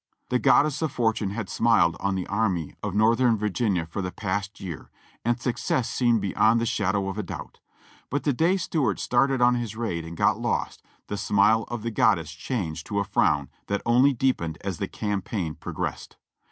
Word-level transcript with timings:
The 0.29 0.39
Goddess 0.39 0.81
of 0.81 0.91
Fortune 0.91 1.29
had 1.29 1.47
smiled 1.47 1.95
on 1.99 2.15
the 2.15 2.25
army 2.25 2.73
of 2.81 2.95
Northern 2.95 3.37
Virginia 3.37 3.85
for 3.85 4.01
the 4.01 4.11
past 4.11 4.59
year, 4.59 4.89
and 5.23 5.39
success 5.39 5.91
seemed 5.91 6.21
beyond 6.21 6.59
the 6.59 6.65
shadow 6.65 7.07
of 7.07 7.19
a 7.19 7.21
doubt; 7.21 7.59
but 8.09 8.23
the 8.23 8.33
day 8.33 8.57
Stuart 8.57 8.99
started 8.99 9.43
on 9.43 9.53
his 9.53 9.75
raid 9.75 10.03
and 10.03 10.17
got 10.17 10.39
lost, 10.39 10.81
the 11.05 11.17
smile 11.17 11.65
of 11.67 11.83
the 11.83 11.91
Goddess 11.91 12.31
changed 12.31 12.87
to 12.87 12.97
a 12.97 13.03
frown 13.03 13.49
that 13.67 13.83
only 13.85 14.11
deepened 14.11 14.57
as 14.61 14.79
the 14.79 14.87
campaign 14.87 15.53
progressed. 15.53 16.17